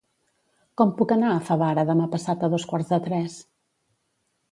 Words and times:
Com 0.81 0.93
puc 1.01 1.11
anar 1.15 1.33
a 1.33 1.43
Favara 1.49 1.83
demà 1.89 2.07
passat 2.15 2.47
a 2.47 2.49
dos 2.53 2.65
quarts 2.73 2.91
de 2.95 2.99
tres? 3.09 3.37